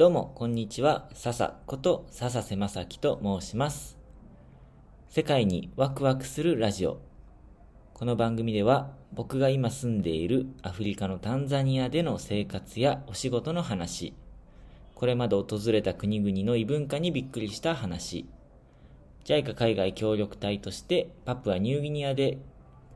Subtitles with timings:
[0.00, 1.10] どうも、こんにちは。
[1.12, 3.98] 笹こと笹瀬正樹と申します。
[5.10, 7.02] 世界にワクワクするラジオ。
[7.92, 14.14] この番組では、僕が今住んでいるアフリカのタンザニアでの生活やお仕事の話、
[14.94, 18.24] これまで訪れた国々の異文化にびっくりした話、
[19.26, 22.38] JICA 海外協力隊としてパプアニューギニアで、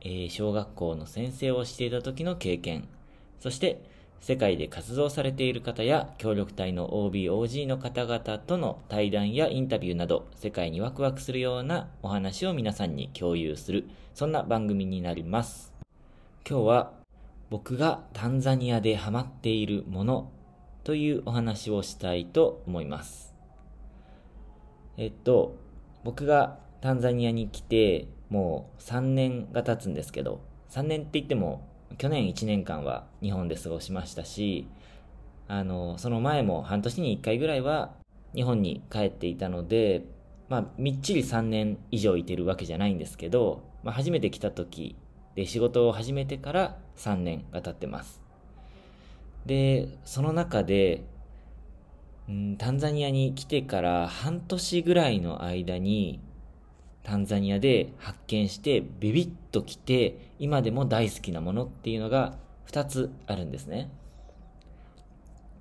[0.01, 2.87] えー、小学校の先生をしていた時の経験、
[3.39, 3.79] そして
[4.19, 15.73] 世界で活動されている方や協力隊の OB、OG の方々との対談やインタビューなど世界にワクワクするようなお話を皆さんに共有するそんな番組になります。
[16.49, 16.93] 今日は
[17.49, 20.31] 僕がタンザニアでハマっているもの
[20.83, 23.35] というお話をしたいと思います。
[24.97, 25.57] えっと、
[26.03, 31.67] 僕がタンザニアに来てもう3年が経つんですけど、3年って言っても
[31.97, 34.67] 去年1年間は日本で過ごしましたし、
[35.47, 37.93] あの、その前も半年に1回ぐらいは
[38.33, 40.03] 日本に帰っていたので、
[40.49, 44.95] まあ、みっちり3年以上いてるわけじゃないんですけど、まあ、初めて来た時
[45.35, 48.21] で仕事を始めてから3年が経ってます。
[49.45, 51.03] で、その中で、
[52.27, 56.19] うん、タンザニアに来てから半年ぐらいの間に、
[57.05, 62.35] タンザニアで発見してビビッときて今でも大好きなものっていうのが
[62.67, 63.89] 2つあるんですね。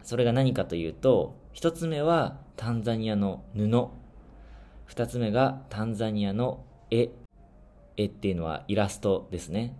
[0.02, 3.88] それが何かというと1つ目はタンザニアの布
[4.88, 7.10] 2つ目がタンザニアの絵
[7.96, 9.76] 絵っていうのはイラストですね。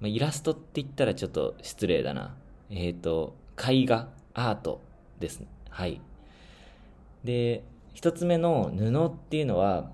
[0.00, 2.36] まあ、イラストって言ったらちょっと失礼だな。
[2.70, 4.80] えっ、ー、と、絵画、アート
[5.18, 5.42] です。
[5.68, 6.00] はい。
[7.24, 9.90] で、一つ目の布っていうのは、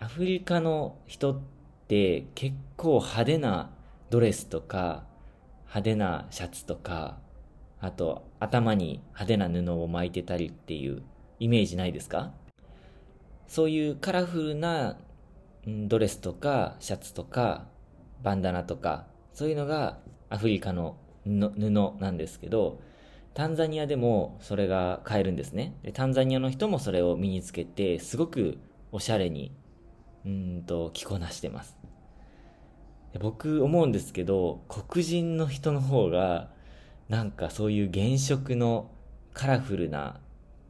[0.00, 1.40] アフリカの人っ
[1.88, 3.70] て結構派手な
[4.10, 5.04] ドレスとか
[5.64, 7.18] 派手なシャツとか
[7.80, 11.02] あと頭に派手な布を巻いてたりっていう
[11.40, 12.32] イメージないですか？
[13.48, 14.98] そういうカラフルな
[15.66, 17.66] ドレスとかシャツとか
[18.22, 19.98] バンダナとかそういうのが
[20.30, 21.50] アフリカの布
[21.98, 22.80] なんですけど
[23.34, 25.74] タンザニアでもそれが買えるんですね。
[25.82, 28.58] でタンザニアの人もそれを身につけてすごく
[28.92, 29.50] おしゃれに
[30.28, 31.74] うんと着こなしてます。
[33.18, 36.50] 僕思うんですけど黒人の人の方が
[37.08, 38.90] なんかそういう原色の
[39.32, 40.20] カラフルな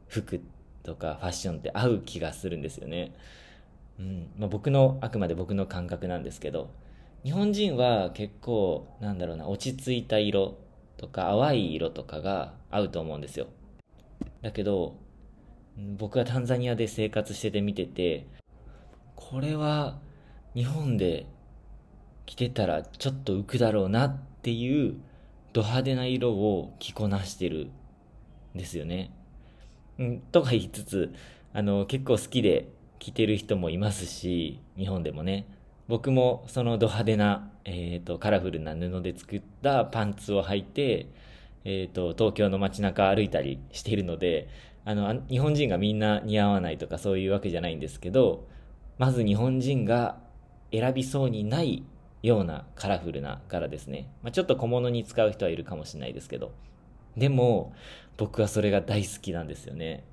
[0.07, 0.41] 服
[0.83, 3.13] とかファッションって合う気がするんですよね、
[3.99, 4.29] うん。
[4.37, 6.71] まあ、僕のあくまで僕の感覚なんですけど
[7.25, 10.57] 日本人は結構なんだろうな落ち着いた色
[10.95, 13.47] とか淡い色とかが合うと思うんですよ。
[14.41, 14.95] だけど
[15.97, 18.25] 僕はタンザニアで生活してて見てて
[19.19, 19.99] これは
[20.55, 21.25] 日本で
[22.25, 24.95] 着てたらちょっと浮くだろうなっていう
[25.51, 27.69] ド派手な色を着こなしてる
[28.55, 29.11] んですよね。
[29.97, 31.13] うん、とか言いつつ、
[31.51, 35.45] あの、結構好きで着てる人もいますし、日本でもね。
[35.89, 41.07] 僕もそのド派手な、え、ー、と、カラフルな布で作ったパンツを履いて、
[41.65, 44.47] えっ、ー、と、東京の街中歩いたりしているので、
[44.85, 48.47] あの、日本人がみんな似合わないとかそういうわけじゃないんですけど、
[48.99, 50.17] まず日本人が
[50.73, 51.83] 選びそうにない
[52.21, 54.11] ようなカラフルな柄ですね。
[54.21, 56.51] まあ、ちょっと小物に使う人はいるかもしれないですけど。
[57.15, 57.73] でも、
[58.17, 60.03] 僕はそれが大好きなんですよね。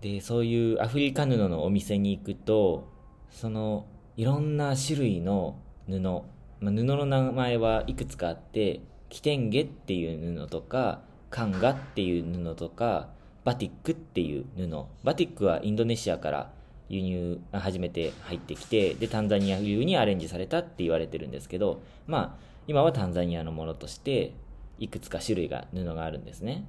[0.00, 2.88] で、そういうアフリカ布のお店に行くと、
[3.30, 5.56] その、いろんな種類の
[5.88, 6.22] 布、まあ、
[6.60, 13.10] 布の名前はいくつかあって、キテンゲっていう布とか、カンガっていう布とか、
[13.44, 14.68] バティックっていう布。
[15.04, 16.52] バティックはインドネシアから
[16.90, 24.34] 輸入初めて入ってきてでタンザニア風にアレンジされたって言われてるんですけどまあ今はタンザニアのものとして
[24.78, 26.66] いくつか種類が布があるんですね。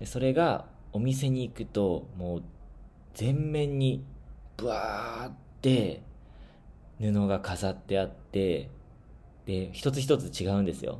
[0.00, 2.42] でそれがお店に行くともう
[3.14, 4.04] 全面に
[4.56, 6.02] ブワーって
[7.00, 8.68] 布が飾ってあって
[9.46, 10.98] で一つ一つ違うんですよ。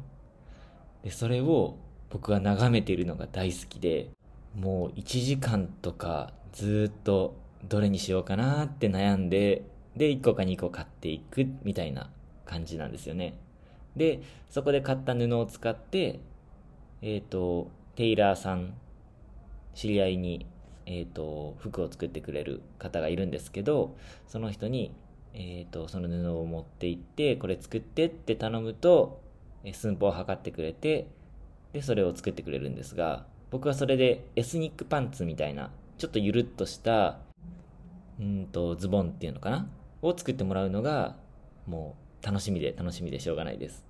[1.03, 1.79] でそれを
[2.11, 4.11] 僕は眺めているのが大好きで
[4.55, 9.63] もう1時間とかずっとどれにしようかなって悩んで、
[9.97, 12.11] で、1個か2個買っていくみたいな
[12.45, 13.35] 感じなんですよね。
[13.97, 16.21] で、そこで買った布を使って、
[17.03, 18.75] えっ、ー、と、テイラーさん、
[19.75, 20.47] 知り合いに、
[20.87, 24.95] えっ、ー、と、服を作ってくれる方がいるんですけど、その人に、
[25.35, 29.21] えっ、ー、と、その布を持って行って、これ作ってって頼むと、
[29.73, 31.07] 寸法を測ってくれて、
[31.73, 37.19] で、それを作ってくれるんですが、僕はそれでエスニックパンツみたいな、ちょっとゆるっとした
[38.21, 39.69] うんとズボンっていうのかな？
[40.03, 41.17] を作ってもらうのが
[41.67, 43.85] もう楽しみで楽しみでしょうがないです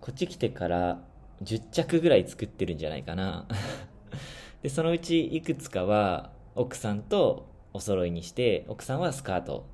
[0.00, 1.00] こっち来てから
[1.42, 3.46] 10着ぐらい作ってるんじゃないかな
[4.62, 9.66] で、そのうちいくつかは奥さんとお揃いにして、奥さんはスカート。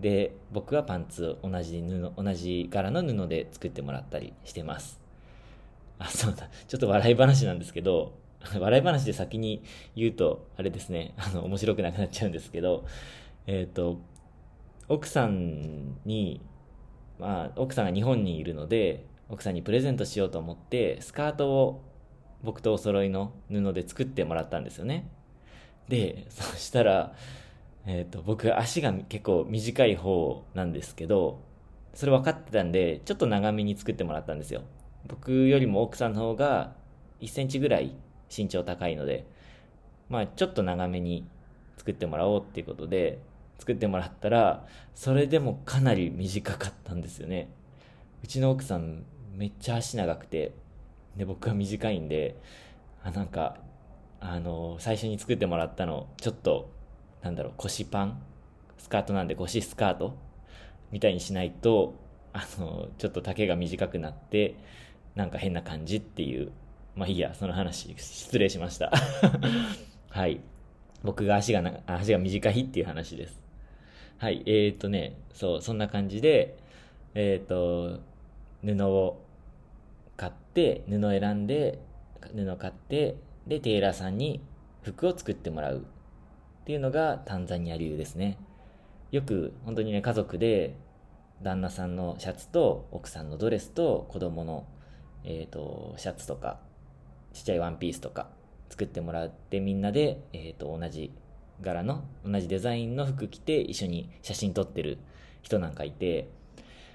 [0.00, 5.00] で、僕はパンツ同じ布、同じ柄の布で作ってもらったりしてます。
[5.98, 6.48] あ、そうだ。
[6.66, 8.12] ちょっと笑い話なんですけど、
[8.58, 9.62] 笑い話で先に
[9.96, 12.84] 言うと、あれですね、 あの、面白くなくなっちゃうんですけど、
[13.46, 14.00] えっ、ー、と、
[14.88, 16.40] 奥さんに、
[17.18, 21.82] まあ、奥さんが日本にいるので、奥さんにプレゼントしようと思って、スカートを
[22.42, 25.10] 僕とお揃いの布で作ってもらったんですよね。
[25.88, 27.14] で、そしたら、
[27.86, 31.40] えっ、ー、と、僕足が結構短い方なんですけど、
[31.94, 34.62] それ分かってたんで、ちょっと長めに作ってもらったんですよ。
[35.06, 36.74] 僕よりも奥さんの方が
[37.20, 37.94] 1センチぐらい
[38.34, 39.26] 身長高いので、
[40.08, 41.26] まあちょっと長めに
[41.76, 43.20] 作ってもらおうっていうことで
[43.58, 47.48] 作ってもらったら、それでもかなり短かったんですよね。
[48.22, 49.04] うちの奥さん
[49.34, 50.52] めっちゃ足長くて、
[51.16, 52.36] で、僕は短いんで、
[53.02, 53.56] あ、なんか、
[54.20, 56.70] あの、最初に作ってもらったの、ちょっと、
[57.22, 58.22] なんだろう、腰パン
[58.78, 60.16] スカートなんで腰スカート
[60.90, 61.94] みたいにしないと、
[62.32, 64.54] あの、ちょっと丈が短くなって、
[65.14, 66.52] なんか変な感じっていう
[66.98, 68.90] まあいいや、その話、失礼しました。
[70.10, 70.40] はい。
[71.04, 73.40] 僕が足がな、足が短いっていう話です。
[74.18, 74.42] はい。
[74.46, 76.58] えー、っとね、そう、そんな感じで、
[77.14, 78.00] えー、っと、
[78.64, 79.20] 布を
[80.16, 81.78] 買って、布選んで、
[82.34, 83.14] 布買って、
[83.46, 84.40] で、テイラーさんに
[84.82, 88.38] 服を作ってもらうっていうのがタンザニア流ですね。
[89.12, 90.74] よく、本当にね、家族で、
[91.42, 94.66] 旦那さんのシャツと奥さんのドレスと子供の、
[95.22, 96.58] えっ、と、シャツとか
[97.38, 98.26] ちっちゃいワンピースとか
[98.68, 101.12] 作ってもらってみんなで、え、ー、と、同じ
[101.60, 104.98] 柄の、同じデザインの服着て一緒に写真撮ってる
[105.42, 106.28] 人なんかいて、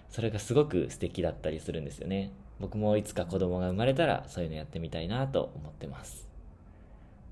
[0.10, 2.32] それがすごく素敵だったりするんですよね。
[2.60, 6.28] 僕もいつか子供が生まれたらそういうのやってみたいなと思ってます。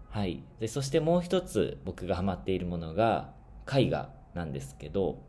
[0.10, 0.42] はい。
[0.62, 3.34] で、そしてもう一つ僕がハマっているものが
[3.70, 5.20] 絵画なんですけど、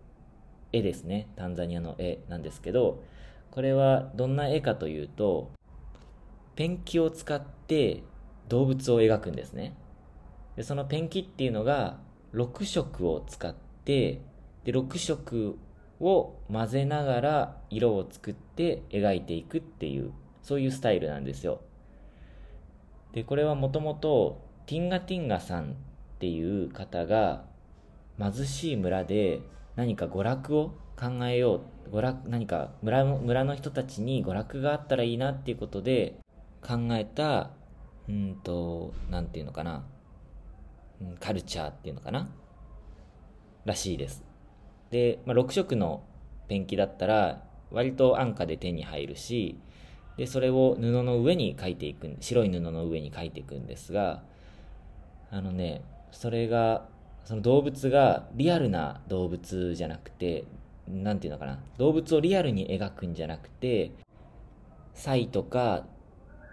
[0.70, 1.26] 絵ですね。
[1.34, 3.02] タンザニアの絵なんですけど、
[3.50, 5.50] これはどんな絵かというと、
[6.54, 8.02] ペンキを使って
[8.48, 9.74] 動物を描くんですね。
[10.56, 11.98] でそのペンキっていうのが
[12.34, 13.54] 6色を使っ
[13.84, 14.20] て
[14.64, 15.58] で6色
[16.00, 20.12] を混ぜながら色を作って描いていくっていう
[20.42, 21.60] そういうスタイルなんですよ。
[23.12, 25.74] でこれはもともとティンガティンガさんっ
[26.18, 27.44] ていう方が
[28.18, 29.40] 貧しい村で
[29.76, 36.21] 何か娯楽を考えよう娯楽何か村村の人たちに娯楽があったらいいなっていうことで
[36.62, 37.50] 考えた、
[38.08, 39.84] うんと、なんていうのかな、
[41.20, 42.30] カルチャーっていうのかな。
[43.64, 44.24] らしいです。
[44.90, 46.02] で、まあ、6色の
[46.48, 49.58] ペンキだったら、割と安価で手に入るし、
[50.16, 54.22] で、それを布の上に描いていく、白い布の上に描いていくんですが、
[55.30, 56.86] あのね、それが、
[57.24, 60.44] その動物がリアルな動物じゃなくて、
[60.86, 63.92] なんていうのかな、動物をリアルに描くんじゃなくて、
[64.92, 65.86] サイとか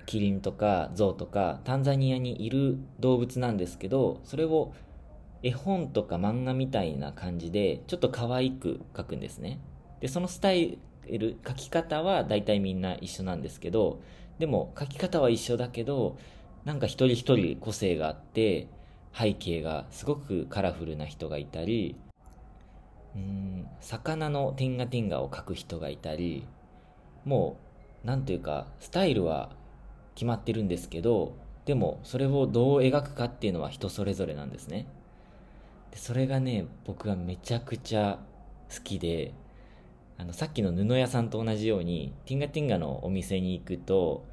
[0.10, 4.74] キリンとかゾウとかタンザニアにいる動物なんですけどそれを
[5.44, 9.60] 絵本とか漫画みたいな感じでちょっと可愛く描くんですね。
[10.00, 14.02] でそのスタイル描き方は大体みんな一緒なんですけど
[14.40, 16.18] でも描き方は一緒だけど
[16.66, 18.68] なんか一人一人個性があって
[19.14, 21.96] 背景がすごくカラフルな人がいたり
[23.16, 26.48] うん魚のテンガテンガを描く人がいたり
[27.26, 27.58] も
[28.04, 29.59] うなんというかスタイルは
[30.20, 34.86] 決まってるんですけどでもそれをどう描くかっていうのは人それぞれなんですね。
[35.92, 38.20] でそれがね僕はめちゃくちゃ
[38.70, 39.32] 好きで
[40.18, 44.26] あのさっきの布屋さんと同じようにティンガティンガのお店に行くと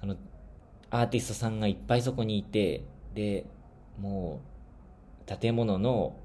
[0.00, 0.16] その
[0.88, 2.82] アーティストさんがいっぱいそこにいて
[3.14, 3.44] で
[4.00, 4.40] も
[5.28, 6.16] う建物の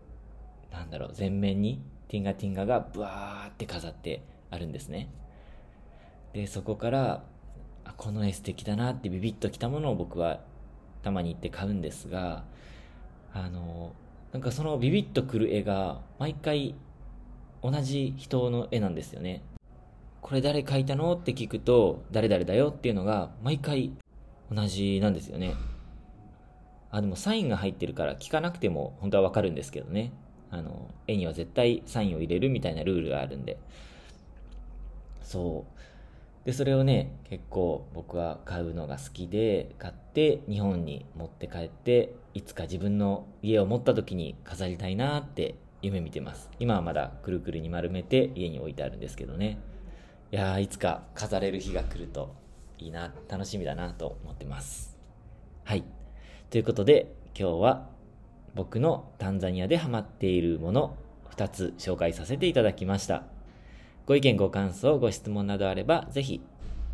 [0.72, 5.10] なんだろう全面にティンガティンガがブワーって飾ってあるんですね。
[6.32, 7.24] でそこから
[7.86, 10.42] あこの絵素敵だなってビビッときたものを僕は
[11.04, 12.44] たまに行って買うんですが
[13.34, 13.94] あの
[14.34, 16.76] なんかそのビビッとくる絵が毎回
[17.62, 19.42] 同じ人の絵なんですよね。
[20.22, 23.92] これ誰描いたのって聞くと誰々だよっていうのが毎回
[24.52, 25.54] 同じなんですよね。
[26.92, 30.12] あでもサインが入ってるから聞かなくても本当はわかるんですけどね。
[30.50, 33.58] あの絵には絶対サインを入れるみたいなルールがあるんで。
[35.22, 35.80] そう。
[36.46, 46.52] で、それをね、結構僕は買うのが好きで、買って日本に持って帰って、いつか自分の家を持った時に飾りたいなって夢見てます。
[46.60, 49.58] 今はまだくるくるに丸めて家に置いてあるんですけどね。
[50.32, 52.36] いやー、いつか飾れる日が来ると
[52.78, 54.96] いいな、楽しみだなと思ってます。
[55.64, 55.84] はい。
[56.52, 57.90] ということで、今日は
[58.54, 60.96] 僕のタンザニアでハマっているもの
[61.32, 63.35] 2つ紹介させていただきました。
[64.06, 66.42] ご意見ご感想、ご質問などあれば、ぜひ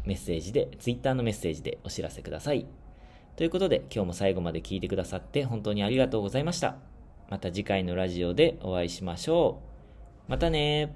[0.05, 2.65] メッセージで、ツイッターのメッセージでお知らせください。
[3.35, 6.77] ということで、今日も最後まで聞いてくださって本当にありがとうございました。
[7.29, 9.61] また次回のラジオでお会いしましょ
[10.27, 10.31] う。
[10.31, 10.95] またね